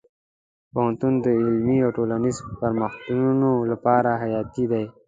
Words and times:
پوهنتون 0.73 1.13
د 1.25 1.27
علمي 1.39 1.77
او 1.85 1.91
ټولنیزو 1.97 2.43
پرمختګونو 2.61 3.49
لپاره 3.71 4.09
حیاتي 4.21 4.65
دی. 4.71 4.85